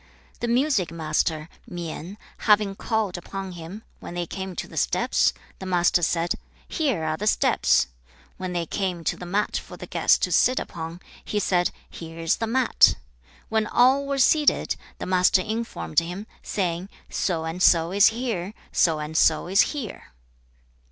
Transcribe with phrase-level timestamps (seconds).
[0.39, 2.17] The Music master, Mien,
[2.49, 6.33] having called upon him, when they came to the steps, the Master said,
[6.67, 7.85] 'Here are the steps.'
[8.37, 13.61] When they came to the mat for the guest to sit upon, he 皆坐/子告之曰/某在斯/某在斯.[二節]師冕出/子張問曰/與師言之 道與.[三節]子曰/然/固相師之道也.
[13.61, 17.43] said, 'Here is the mat.' When all were seated, the Master informed him, saying, 'So
[17.45, 20.05] and so is here; so and so is here.'